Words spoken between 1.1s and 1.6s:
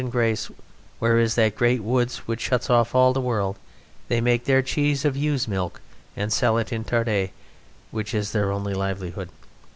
is that